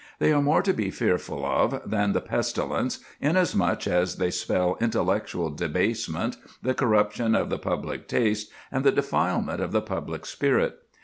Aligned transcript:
They 0.17 0.33
are 0.33 0.41
more 0.41 0.63
to 0.63 0.73
be 0.73 0.89
fearful 0.89 1.45
of 1.45 1.79
than 1.87 2.13
the 2.13 2.21
pestilence, 2.21 3.01
inasmuch 3.19 3.85
as 3.85 4.15
they 4.15 4.31
spell 4.31 4.75
intellectual 4.81 5.51
debasement, 5.51 6.37
the 6.59 6.73
corruption 6.73 7.35
of 7.35 7.51
the 7.51 7.59
public 7.59 8.07
taste, 8.07 8.49
and 8.71 8.83
the 8.83 8.91
defilement 8.91 9.61
of 9.61 9.71
the 9.73 9.81
public 9.83 10.25
spirit. 10.25 10.79